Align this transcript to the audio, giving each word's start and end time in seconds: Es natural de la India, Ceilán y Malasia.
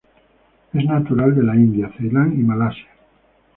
Es 0.73 0.83
natural 0.83 1.35
de 1.35 1.43
la 1.43 1.55
India, 1.55 1.93
Ceilán 1.95 2.33
y 2.33 2.41
Malasia. 2.41 2.89